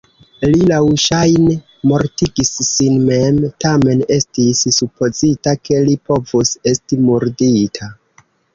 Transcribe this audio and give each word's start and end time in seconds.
Li 0.51 0.59
laŭŝajne 0.69 1.51
mortigis 1.91 2.49
sin 2.69 2.97
mem, 3.11 3.37
tamen 3.65 4.01
estis 4.17 4.65
supozita 4.81 5.55
ke 5.69 5.85
li 5.91 5.97
povus 6.11 6.57
esti 6.75 7.03
murdita. 7.07 7.95